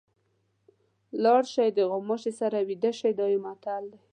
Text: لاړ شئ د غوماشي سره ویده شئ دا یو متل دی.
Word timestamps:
لاړ 1.23 1.41
شئ 1.53 1.69
د 1.77 1.79
غوماشي 1.91 2.31
سره 2.39 2.57
ویده 2.69 2.91
شئ 2.99 3.11
دا 3.19 3.25
یو 3.33 3.43
متل 3.45 3.83
دی. 3.93 3.99